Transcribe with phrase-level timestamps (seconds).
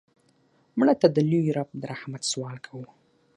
[0.79, 2.87] مړه ته د لوی رب د رحمت سوال کوو